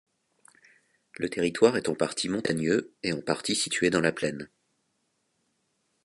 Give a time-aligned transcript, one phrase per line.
[1.19, 4.49] Le territoire est en partie montagneux et en partie situé dans la plaine.